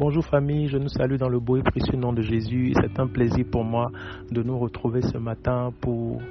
Bonjour 0.00 0.24
famille, 0.24 0.66
je 0.68 0.78
nous 0.78 0.88
salue 0.88 1.16
dans 1.16 1.28
le 1.28 1.40
beau 1.40 1.58
et 1.58 1.62
précieux 1.62 1.98
nom 1.98 2.14
de 2.14 2.22
Jésus. 2.22 2.72
C'est 2.80 2.98
un 2.98 3.06
plaisir 3.06 3.44
pour 3.52 3.64
moi 3.64 3.90
de 4.30 4.42
nous 4.42 4.58
retrouver 4.58 5.02
ce 5.02 5.18
matin 5.18 5.74
pour 5.78 6.22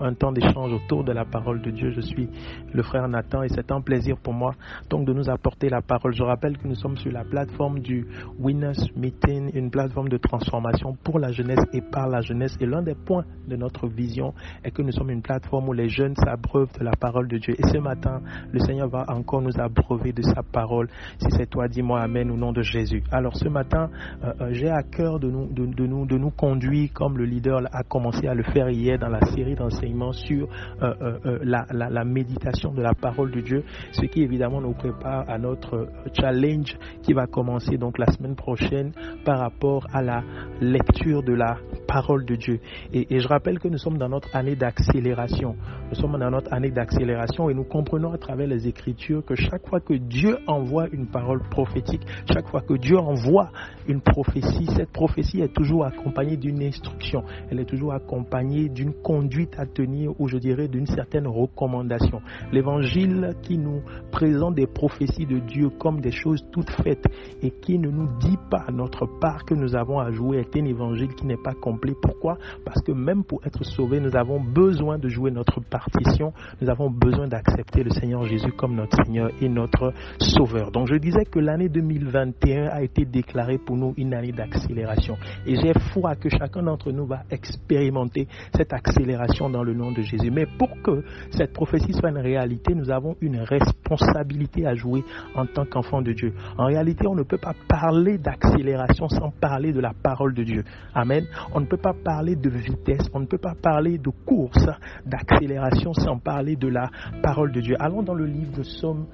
un 0.00 0.14
temps 0.14 0.32
d'échange 0.32 0.72
autour 0.72 1.04
de 1.04 1.12
la 1.12 1.24
parole 1.24 1.60
de 1.62 1.70
Dieu. 1.70 1.90
Je 1.90 2.00
suis 2.00 2.28
le 2.72 2.82
frère 2.82 3.08
Nathan 3.08 3.42
et 3.42 3.48
c'est 3.48 3.70
un 3.72 3.80
plaisir 3.80 4.16
pour 4.16 4.32
moi 4.32 4.52
donc 4.90 5.06
de 5.06 5.12
nous 5.12 5.28
apporter 5.28 5.68
la 5.68 5.82
parole. 5.82 6.14
Je 6.14 6.22
rappelle 6.22 6.56
que 6.58 6.66
nous 6.68 6.74
sommes 6.74 6.96
sur 6.96 7.10
la 7.12 7.24
plateforme 7.24 7.80
du 7.80 8.06
Winners 8.38 8.90
Meeting, 8.96 9.50
une 9.54 9.70
plateforme 9.70 10.08
de 10.08 10.16
transformation 10.16 10.96
pour 11.02 11.18
la 11.18 11.32
jeunesse 11.32 11.64
et 11.72 11.80
par 11.80 12.08
la 12.08 12.20
jeunesse. 12.20 12.56
Et 12.60 12.66
l'un 12.66 12.82
des 12.82 12.94
points 12.94 13.24
de 13.46 13.56
notre 13.56 13.88
vision 13.88 14.32
est 14.64 14.70
que 14.70 14.82
nous 14.82 14.92
sommes 14.92 15.10
une 15.10 15.22
plateforme 15.22 15.68
où 15.68 15.72
les 15.72 15.88
jeunes 15.88 16.14
s'abreuvent 16.16 16.72
de 16.78 16.84
la 16.84 16.92
parole 16.92 17.28
de 17.28 17.38
Dieu. 17.38 17.54
Et 17.58 17.66
ce 17.68 17.78
matin, 17.78 18.20
le 18.52 18.58
Seigneur 18.60 18.88
va 18.88 19.04
encore 19.08 19.42
nous 19.42 19.58
abreuver 19.58 20.12
de 20.12 20.22
sa 20.22 20.42
parole. 20.42 20.88
Si 21.18 21.28
c'est 21.30 21.48
toi, 21.48 21.68
dis-moi 21.68 22.00
Amen 22.00 22.30
au 22.30 22.36
nom 22.36 22.52
de 22.52 22.62
Jésus. 22.62 23.02
Alors 23.10 23.36
ce 23.36 23.48
matin, 23.48 23.90
euh, 24.22 24.32
euh, 24.40 24.48
j'ai 24.52 24.70
à 24.70 24.82
cœur 24.82 25.18
de 25.18 25.28
nous, 25.30 25.46
de, 25.52 25.86
nous, 25.86 26.06
de 26.06 26.16
nous 26.16 26.30
conduire 26.30 26.90
comme 26.92 27.18
le 27.18 27.24
leader 27.24 27.60
a 27.72 27.82
commencé 27.82 28.26
à 28.28 28.34
le 28.34 28.42
faire 28.42 28.68
hier 28.70 28.98
dans 28.98 29.08
la 29.08 29.20
série 29.26 29.54
d'enseignements 29.54 29.87
sur 30.12 30.48
euh, 30.82 30.94
euh, 31.00 31.18
euh, 31.26 31.38
la, 31.42 31.66
la, 31.72 31.88
la, 31.90 32.04
méditation 32.04 32.72
de 32.72 32.82
la 32.82 32.94
parole 32.94 33.30
de 33.30 33.40
Dieu, 33.40 33.64
ce 33.92 34.02
qui 34.06 34.22
évidemment 34.22 34.60
nous 34.60 34.72
prépare 34.72 35.28
à 35.28 35.38
notre 35.38 35.88
challenge 36.18 36.76
qui 37.02 37.12
va 37.12 37.26
commencer 37.26 37.76
donc 37.78 37.98
la 37.98 38.06
semaine 38.06 38.36
prochaine 38.36 38.92
par 39.24 39.38
rapport 39.38 39.86
à 39.92 40.02
la 40.02 40.22
lecture 40.60 41.22
de 41.22 41.32
la 41.32 41.58
parole 41.88 42.26
de 42.26 42.36
Dieu. 42.36 42.60
Et, 42.92 43.18
je 43.18 43.26
rappelle 43.26 43.58
que 43.58 43.66
nous 43.66 43.78
sommes 43.78 43.96
dans 43.96 44.10
notre 44.10 44.36
année 44.36 44.54
d'accélération. 44.54 45.56
Nous 45.88 45.96
sommes 45.96 46.18
dans 46.18 46.30
notre 46.30 46.52
année 46.52 46.70
d'accélération 46.70 47.48
et 47.48 47.54
nous 47.54 47.64
comprenons 47.64 48.12
à 48.12 48.18
travers 48.18 48.46
les 48.46 48.68
Écritures 48.68 49.24
que 49.24 49.34
chaque 49.34 49.66
fois 49.66 49.80
que 49.80 49.94
Dieu 49.94 50.36
envoie 50.46 50.86
une 50.92 51.06
parole 51.06 51.40
prophétique, 51.48 52.02
chaque 52.30 52.46
fois 52.48 52.60
que 52.60 52.74
Dieu 52.74 52.98
envoie 52.98 53.50
une 53.88 54.02
prophétie, 54.02 54.66
cette 54.76 54.92
prophétie 54.92 55.40
est 55.40 55.54
toujours 55.54 55.86
accompagnée 55.86 56.36
d'une 56.36 56.62
instruction, 56.62 57.24
elle 57.50 57.60
est 57.60 57.64
toujours 57.64 57.94
accompagnée 57.94 58.68
d'une 58.68 58.92
conduite 58.92 59.54
à 59.58 59.64
tenir 59.64 60.12
ou 60.20 60.28
je 60.28 60.36
dirais 60.36 60.68
d'une 60.68 60.86
certaine 60.86 61.26
recommandation. 61.26 62.20
L'évangile 62.52 63.34
qui 63.42 63.56
nous 63.56 63.80
présente 64.12 64.54
des 64.54 64.66
prophéties 64.66 65.24
de 65.24 65.38
Dieu 65.38 65.70
comme 65.70 66.00
des 66.02 66.12
choses 66.12 66.44
toutes 66.52 66.70
faites 66.70 67.06
et 67.40 67.50
qui 67.50 67.78
ne 67.78 67.88
nous 67.88 68.08
dit 68.20 68.38
pas 68.50 68.66
notre 68.70 69.06
part 69.20 69.46
que 69.46 69.54
nous 69.54 69.74
avons 69.74 69.98
à 70.00 70.10
jouer 70.10 70.38
est 70.40 70.54
un 70.60 70.66
évangile 70.66 71.14
qui 71.14 71.24
n'est 71.24 71.36
pas 71.42 71.54
complet. 71.54 71.77
Pourquoi? 72.00 72.38
Parce 72.64 72.82
que 72.82 72.92
même 72.92 73.24
pour 73.24 73.44
être 73.46 73.64
sauvés, 73.64 74.00
nous 74.00 74.16
avons 74.16 74.40
besoin 74.40 74.98
de 74.98 75.08
jouer 75.08 75.30
notre 75.30 75.60
partition, 75.60 76.32
nous 76.60 76.68
avons 76.68 76.90
besoin 76.90 77.28
d'accepter 77.28 77.82
le 77.82 77.90
Seigneur 77.90 78.24
Jésus 78.24 78.52
comme 78.52 78.74
notre 78.74 78.96
Seigneur 79.04 79.30
et 79.40 79.48
notre 79.48 79.92
Sauveur. 80.18 80.70
Donc 80.70 80.88
je 80.88 80.96
disais 80.96 81.24
que 81.24 81.38
l'année 81.38 81.68
2021 81.68 82.68
a 82.68 82.82
été 82.82 83.04
déclarée 83.04 83.58
pour 83.58 83.76
nous 83.76 83.94
une 83.96 84.14
année 84.14 84.32
d'accélération. 84.32 85.16
Et 85.46 85.56
j'ai 85.56 85.72
foi 85.92 86.14
que 86.16 86.28
chacun 86.28 86.62
d'entre 86.62 86.92
nous 86.92 87.06
va 87.06 87.22
expérimenter 87.30 88.28
cette 88.56 88.72
accélération 88.72 89.50
dans 89.50 89.62
le 89.62 89.74
nom 89.74 89.92
de 89.92 90.02
Jésus. 90.02 90.30
Mais 90.30 90.46
pour 90.58 90.70
que 90.82 91.04
cette 91.30 91.52
prophétie 91.52 91.92
soit 91.92 92.10
une 92.10 92.18
réalité, 92.18 92.74
nous 92.74 92.90
avons 92.90 93.16
une 93.20 93.38
responsabilité 93.40 94.66
à 94.66 94.74
jouer 94.74 95.02
en 95.34 95.46
tant 95.46 95.64
qu'enfant 95.64 96.02
de 96.02 96.12
Dieu. 96.12 96.32
En 96.56 96.66
réalité, 96.66 97.06
on 97.06 97.14
ne 97.14 97.22
peut 97.22 97.38
pas 97.38 97.54
parler 97.68 98.18
d'accélération 98.18 99.08
sans 99.08 99.30
parler 99.30 99.72
de 99.72 99.80
la 99.80 99.92
parole 99.92 100.34
de 100.34 100.42
Dieu. 100.42 100.64
Amen. 100.94 101.24
Peut 101.68 101.76
pas 101.76 101.92
parler 101.92 102.34
de 102.34 102.50
vitesse, 102.50 103.08
on 103.14 103.20
ne 103.20 103.26
peut 103.26 103.38
pas 103.38 103.54
parler 103.54 103.98
de 103.98 104.10
course, 104.26 104.66
d'accélération 105.04 105.92
sans 105.92 106.18
parler 106.18 106.56
de 106.56 106.68
la 106.68 106.90
parole 107.22 107.52
de 107.52 107.60
Dieu. 107.60 107.76
Allons 107.78 108.02
dans 108.02 108.14
le 108.14 108.26
livre 108.26 108.56
de 108.56 108.62
Somme 108.62 109.06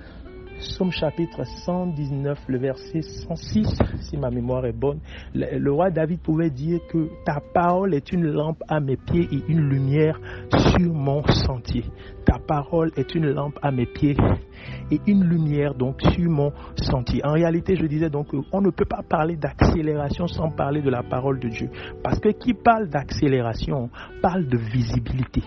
Somme 0.59 0.93
chapitre 0.93 1.43
119, 1.65 2.39
le 2.47 2.59
verset 2.59 3.03
106, 3.03 3.67
si 4.03 4.17
ma 4.17 4.31
mémoire 4.31 4.64
est 4.67 4.73
bonne, 4.73 5.01
le, 5.35 5.59
le, 5.59 5.73
roi 5.73 5.91
David 5.91 6.20
pouvait 6.20 6.51
dire 6.51 6.79
que 6.89 7.09
ta 7.25 7.41
parole 7.53 7.93
est 7.93 8.13
une 8.13 8.27
lampe 8.27 8.63
à 8.69 8.79
mes 8.79 8.97
pieds 8.97 9.29
et 9.33 9.43
une 9.48 9.69
lumière 9.69 10.19
sur 10.51 10.95
mon 10.95 11.27
sentier. 11.27 11.85
Ta 12.24 12.39
parole 12.39 12.90
est 12.96 13.14
une 13.14 13.30
lampe 13.30 13.58
à 13.62 13.70
mes 13.70 13.86
pieds 13.86 14.17
et 14.90 15.01
une 15.07 15.24
lumière 15.24 15.74
donc 15.74 16.01
sur 16.01 16.30
mon 16.30 16.52
sentier. 16.77 17.24
En 17.24 17.33
réalité, 17.33 17.77
je 17.77 17.86
disais 17.86 18.11
donc 18.11 18.29
on 18.52 18.61
ne 18.61 18.70
peut 18.70 18.85
pas 18.85 19.02
parler 19.08 19.36
d'accélération 19.36 20.27
sans 20.27 20.51
parler 20.51 20.83
de 20.83 20.90
la 20.90 21.02
parole 21.02 21.39
de 21.39 21.48
Dieu. 21.48 21.68
Parce 22.02 22.18
que 22.20 22.30
qui 22.30 22.55
parle 22.55 22.89
d'accélération 22.89 23.90
parle 24.23 24.46
de 24.46 24.58
visibilité. 24.58 25.42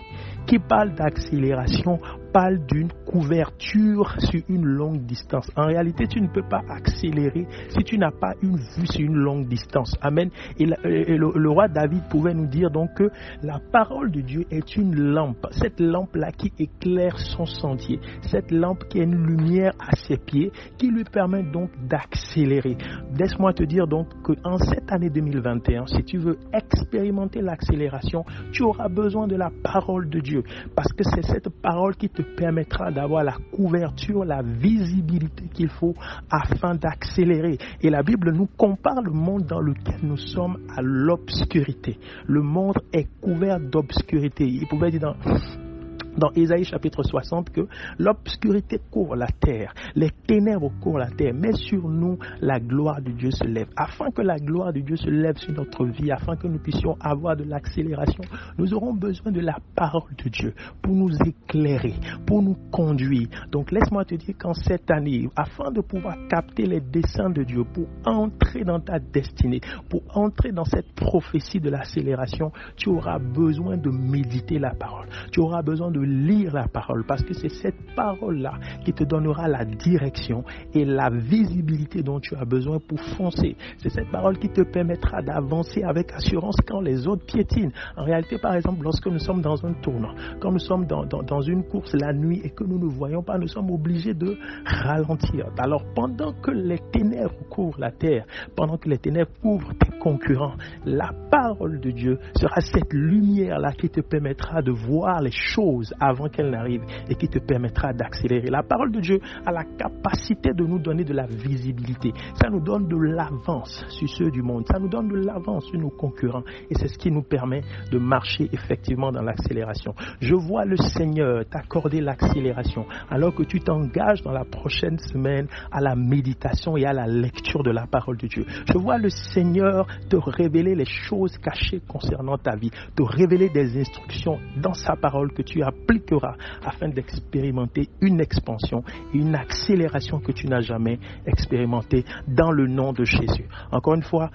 Qui 0.46 0.58
parle 0.58 0.94
d'accélération 0.94 1.98
parle 2.32 2.58
d'une 2.66 2.90
couverture 3.06 4.14
sur 4.18 4.40
une 4.48 4.64
longue 4.64 5.04
distance. 5.04 5.50
En 5.56 5.66
réalité, 5.66 6.06
tu 6.06 6.20
ne 6.20 6.28
peux 6.28 6.46
pas 6.48 6.62
accélérer 6.68 7.46
si 7.70 7.84
tu 7.84 7.98
n'as 7.98 8.10
pas 8.10 8.34
une 8.42 8.56
vue 8.56 8.86
sur 8.86 9.00
une 9.00 9.16
longue 9.16 9.48
distance. 9.48 9.96
Amen. 10.00 10.30
Et, 10.58 10.64
et 10.84 11.16
le, 11.16 11.50
roi 11.50 11.68
David 11.68 12.02
pouvait 12.10 12.34
nous 12.34 12.46
dire 12.46 12.70
donc 12.70 12.94
que 12.94 13.10
la 13.42 13.58
parole 13.72 14.10
de 14.10 14.20
Dieu 14.20 14.44
est 14.50 14.76
une 14.76 14.94
lampe. 14.94 15.46
Cette 15.50 15.80
lampe-là 15.80 16.32
qui 16.32 16.52
éclaire 16.78 17.18
son 17.18 17.44
sentier. 17.44 18.00
Cette 18.22 18.50
lampe 18.50 18.84
qui 18.88 18.98
est 18.98 19.04
une 19.04 19.26
lumière 19.26 19.72
à 19.78 19.96
ses 19.96 20.16
pieds 20.16 20.52
qui 20.78 20.88
lui 20.90 21.04
permet 21.04 21.42
donc 21.42 21.70
d'accélérer. 21.88 22.76
Laisse-moi 23.18 23.52
te 23.52 23.64
dire 23.64 23.86
donc 23.86 24.08
qu'en 24.22 24.58
cette 24.58 24.90
année 24.92 25.10
2021, 25.10 25.86
si 25.86 26.02
tu 26.04 26.18
veux 26.18 26.38
expérimenter 26.52 27.40
l'accélération, 27.40 28.24
tu 28.52 28.62
auras 28.62 28.88
besoin 28.88 29.26
de 29.26 29.36
la 29.36 29.50
parole 29.62 30.08
de 30.08 30.20
Dieu. 30.20 30.42
Parce 30.74 30.92
que 30.92 31.04
c'est 31.04 31.24
cette 31.24 31.48
parole 31.60 31.96
qui 31.96 32.08
te 32.08 32.22
permettra 32.22 32.90
d'avoir 32.90 33.24
la 33.24 33.36
couverture, 33.52 34.24
la 34.24 34.42
visibilité 34.42 35.48
qu'il 35.52 35.68
faut 35.68 35.94
afin 36.30 36.74
d'accélérer. 36.74 37.58
Et 37.80 37.90
la 37.90 38.02
Bible 38.02 38.32
nous 38.32 38.48
compare 38.56 39.02
le 39.02 39.12
monde 39.12 39.46
dans 39.46 39.60
lequel 39.60 40.00
nous 40.02 40.16
sommes 40.16 40.58
à 40.76 40.82
l'obscurité. 40.82 41.98
Le 42.26 42.42
monde 42.42 42.78
est 42.92 43.08
couvert 43.20 43.58
d'obscurité. 43.60 44.44
Il 44.44 44.66
pouvait 44.68 44.90
dire 44.90 45.00
dans 45.00 45.67
dans 46.16 46.30
Ésaïe 46.34 46.64
chapitre 46.64 47.02
60 47.02 47.50
que 47.50 47.66
l'obscurité 47.98 48.80
couvre 48.90 49.16
la 49.16 49.28
terre, 49.28 49.72
les 49.94 50.10
ténèbres 50.26 50.72
couvrent 50.80 50.98
la 50.98 51.10
terre, 51.10 51.32
mais 51.34 51.52
sur 51.52 51.88
nous 51.88 52.18
la 52.40 52.58
gloire 52.60 53.00
de 53.02 53.12
Dieu 53.12 53.30
se 53.30 53.44
lève. 53.44 53.68
Afin 53.76 54.10
que 54.10 54.22
la 54.22 54.38
gloire 54.38 54.72
de 54.72 54.80
Dieu 54.80 54.96
se 54.96 55.08
lève 55.08 55.36
sur 55.36 55.52
notre 55.52 55.84
vie, 55.86 56.10
afin 56.10 56.36
que 56.36 56.46
nous 56.46 56.58
puissions 56.58 56.96
avoir 57.00 57.36
de 57.36 57.44
l'accélération, 57.44 58.22
nous 58.58 58.74
aurons 58.74 58.94
besoin 58.94 59.32
de 59.32 59.40
la 59.40 59.58
parole 59.74 60.14
de 60.24 60.28
Dieu 60.28 60.54
pour 60.82 60.94
nous 60.94 61.10
éclairer, 61.24 61.94
pour 62.26 62.42
nous 62.42 62.56
conduire. 62.70 63.28
Donc 63.50 63.70
laisse-moi 63.70 64.04
te 64.04 64.14
dire 64.14 64.34
qu'en 64.38 64.54
cette 64.54 64.90
année, 64.90 65.28
afin 65.36 65.70
de 65.70 65.80
pouvoir 65.80 66.16
capter 66.28 66.66
les 66.66 66.80
desseins 66.80 67.30
de 67.30 67.42
Dieu, 67.42 67.64
pour 67.64 67.86
entrer 68.04 68.64
dans 68.64 68.80
ta 68.80 68.98
destinée, 68.98 69.60
pour 69.88 70.02
entrer 70.16 70.52
dans 70.52 70.64
cette 70.64 70.92
prophétie 70.94 71.60
de 71.60 71.70
l'accélération, 71.70 72.52
tu 72.76 72.88
auras 72.88 73.18
besoin 73.18 73.76
de 73.76 73.90
méditer 73.90 74.58
la 74.58 74.74
parole. 74.74 75.08
Tu 75.32 75.40
auras 75.40 75.62
besoin 75.62 75.90
de 75.90 76.00
lire 76.08 76.54
la 76.54 76.68
parole 76.68 77.04
parce 77.06 77.22
que 77.22 77.34
c'est 77.34 77.48
cette 77.48 77.94
parole-là 77.94 78.54
qui 78.84 78.92
te 78.92 79.04
donnera 79.04 79.48
la 79.48 79.64
direction 79.64 80.44
et 80.74 80.84
la 80.84 81.10
visibilité 81.10 82.02
dont 82.02 82.20
tu 82.20 82.34
as 82.34 82.44
besoin 82.44 82.78
pour 82.78 83.00
foncer. 83.16 83.56
C'est 83.78 83.90
cette 83.90 84.10
parole 84.10 84.38
qui 84.38 84.48
te 84.48 84.62
permettra 84.62 85.22
d'avancer 85.22 85.82
avec 85.82 86.12
assurance 86.12 86.56
quand 86.66 86.80
les 86.80 87.06
autres 87.06 87.24
piétinent. 87.26 87.72
En 87.96 88.04
réalité, 88.04 88.38
par 88.38 88.54
exemple, 88.54 88.82
lorsque 88.82 89.06
nous 89.06 89.18
sommes 89.18 89.42
dans 89.42 89.64
un 89.64 89.74
tournant, 89.74 90.14
quand 90.40 90.52
nous 90.52 90.58
sommes 90.58 90.86
dans, 90.86 91.04
dans, 91.04 91.40
une 91.42 91.64
course 91.64 91.94
la 91.94 92.12
nuit 92.12 92.40
et 92.44 92.50
que 92.50 92.64
nous 92.64 92.78
ne 92.78 92.86
voyons 92.86 93.22
pas, 93.22 93.38
nous 93.38 93.48
sommes 93.48 93.70
obligés 93.70 94.14
de 94.14 94.36
ralentir. 94.64 95.46
Alors 95.58 95.84
pendant 95.94 96.32
que 96.32 96.50
les 96.50 96.78
ténèbres 96.92 97.34
couvrent 97.50 97.80
la 97.80 97.92
terre, 97.92 98.24
pendant 98.56 98.76
que 98.76 98.88
les 98.88 98.98
ténèbres 98.98 99.30
couvrent 99.40 99.72
tes 99.78 99.98
concurrents, 99.98 100.54
la 100.84 101.10
parole 101.30 101.80
de 101.80 101.90
Dieu 101.90 102.18
sera 102.36 102.60
cette 102.60 102.92
lumière-là 102.92 103.72
qui 103.72 103.88
te 103.88 104.00
permettra 104.00 104.62
de 104.62 104.72
voir 104.72 105.20
les 105.20 105.32
choses 105.32 105.87
avant 106.00 106.28
qu'elle 106.28 106.50
n'arrive 106.50 106.82
et 107.08 107.14
qui 107.14 107.28
te 107.28 107.38
permettra 107.38 107.92
d'accélérer. 107.92 108.48
La 108.50 108.62
parole 108.62 108.92
de 108.92 109.00
Dieu 109.00 109.20
a 109.46 109.52
la 109.52 109.64
capacité 109.64 110.52
de 110.52 110.64
nous 110.64 110.78
donner 110.78 111.04
de 111.04 111.12
la 111.12 111.26
visibilité. 111.26 112.12
Ça 112.34 112.48
nous 112.50 112.60
donne 112.60 112.88
de 112.88 112.96
l'avance 112.96 113.84
sur 113.88 114.08
ceux 114.08 114.30
du 114.30 114.42
monde. 114.42 114.64
Ça 114.66 114.78
nous 114.78 114.88
donne 114.88 115.08
de 115.08 115.16
l'avance 115.16 115.66
sur 115.66 115.78
nos 115.78 115.90
concurrents. 115.90 116.42
Et 116.70 116.74
c'est 116.74 116.88
ce 116.88 116.98
qui 116.98 117.10
nous 117.10 117.22
permet 117.22 117.62
de 117.90 117.98
marcher 117.98 118.48
effectivement 118.52 119.12
dans 119.12 119.22
l'accélération. 119.22 119.94
Je 120.20 120.34
vois 120.34 120.64
le 120.64 120.76
Seigneur 120.76 121.44
t'accorder 121.48 122.00
l'accélération 122.00 122.86
alors 123.10 123.34
que 123.34 123.42
tu 123.42 123.60
t'engages 123.60 124.22
dans 124.22 124.32
la 124.32 124.44
prochaine 124.44 124.98
semaine 124.98 125.46
à 125.70 125.80
la 125.80 125.94
méditation 125.94 126.76
et 126.76 126.84
à 126.84 126.92
la 126.92 127.06
lecture 127.06 127.62
de 127.62 127.70
la 127.70 127.86
parole 127.86 128.16
de 128.16 128.26
Dieu. 128.26 128.44
Je 128.66 128.78
vois 128.78 128.98
le 128.98 129.08
Seigneur 129.08 129.86
te 130.08 130.16
révéler 130.16 130.74
les 130.74 130.84
choses 130.84 131.36
cachées 131.38 131.80
concernant 131.86 132.38
ta 132.38 132.56
vie, 132.56 132.70
te 132.96 133.02
révéler 133.02 133.48
des 133.48 133.78
instructions 133.80 134.38
dans 134.56 134.74
sa 134.74 134.96
parole 134.96 135.32
que 135.32 135.42
tu 135.42 135.62
appliqueras 135.82 136.36
afin 136.64 136.88
d'expérimenter 136.88 137.88
une 138.00 138.20
expansion 138.20 138.82
une 139.14 139.34
accélération 139.34 140.20
que 140.20 140.32
tu 140.32 140.46
n'as 140.46 140.60
jamais 140.60 140.98
expérimentée 141.26 142.04
dans 142.26 142.50
le 142.50 142.66
nom 142.66 142.92
de 142.92 143.04
Jésus. 143.04 143.46
Encore 143.72 143.94
une 143.94 144.02
fois, 144.02 144.30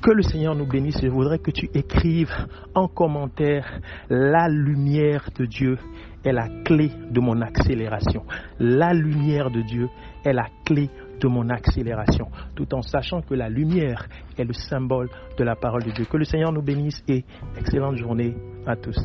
Que 0.00 0.12
le 0.12 0.22
Seigneur 0.22 0.54
nous 0.54 0.66
bénisse. 0.66 1.00
Je 1.02 1.08
voudrais 1.08 1.40
que 1.40 1.50
tu 1.50 1.68
écrives 1.74 2.32
en 2.72 2.86
commentaire 2.86 3.80
la 4.08 4.48
lumière 4.48 5.28
de 5.36 5.44
Dieu 5.44 5.76
est 6.24 6.32
la 6.32 6.48
clé 6.64 6.90
de 7.10 7.20
mon 7.20 7.40
accélération. 7.40 8.22
La 8.60 8.92
lumière 8.92 9.50
de 9.50 9.60
Dieu 9.62 9.88
est 10.24 10.32
la 10.32 10.46
clé 10.64 10.88
de 11.20 11.26
mon 11.26 11.48
accélération, 11.48 12.28
tout 12.54 12.72
en 12.74 12.82
sachant 12.82 13.22
que 13.22 13.34
la 13.34 13.48
lumière 13.48 14.06
est 14.36 14.44
le 14.44 14.52
symbole 14.52 15.10
de 15.36 15.42
la 15.42 15.56
parole 15.56 15.82
de 15.82 15.90
Dieu. 15.90 16.04
Que 16.04 16.16
le 16.16 16.24
Seigneur 16.24 16.52
nous 16.52 16.62
bénisse 16.62 17.02
et 17.08 17.24
excellente 17.56 17.96
journée 17.96 18.36
à 18.66 18.76
tous. 18.76 18.96